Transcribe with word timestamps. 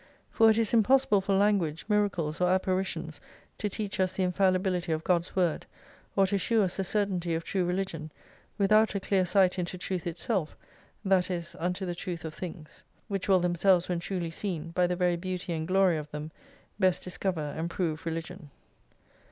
For 0.31 0.49
it 0.49 0.57
is 0.57 0.73
impossible 0.73 1.21
for 1.21 1.35
lan 1.35 1.59
guage, 1.59 1.85
miracles, 1.87 2.41
or 2.41 2.49
apparitions 2.49 3.21
to 3.59 3.69
teach 3.69 3.99
us 3.99 4.13
the 4.15 4.23
infalli 4.23 4.57
bility 4.57 4.99
of^God's 4.99 5.35
word, 5.35 5.63
or 6.15 6.25
to 6.25 6.39
shew 6.39 6.63
us 6.63 6.77
the 6.77 6.83
certainty 6.83 7.35
of 7.35 7.43
true 7.43 7.63
religion, 7.63 8.11
without 8.57 8.95
a 8.95 8.99
clear 8.99 9.25
sight 9.27 9.59
into 9.59 9.77
truth 9.77 10.07
itself, 10.07 10.57
that 11.05 11.29
is 11.29 11.55
unto 11.59 11.85
the 11.85 11.93
truth 11.93 12.25
of 12.25 12.33
things. 12.33 12.81
Which 13.09 13.29
will 13.29 13.41
themselves 13.41 13.89
when 13.89 13.99
truly 13.99 14.31
seen, 14.31 14.71
by 14.71 14.87
the 14.87 14.95
very 14.95 15.17
beauty 15.17 15.53
and 15.53 15.67
glory 15.67 15.97
of 15.97 16.09
them, 16.09 16.31
best 16.79 17.03
discover, 17.03 17.53
and 17.55 17.69
prove 17.69 18.03
religion. 18.07 18.49